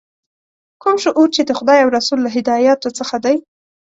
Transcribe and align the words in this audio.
کوم 0.81 0.95
شعور 1.03 1.27
چې 1.35 1.41
د 1.45 1.51
خدای 1.59 1.79
او 1.81 1.89
رسول 1.97 2.19
له 2.23 2.29
هدایاتو 2.35 2.89
څخه 2.99 3.15
دی. 3.25 3.35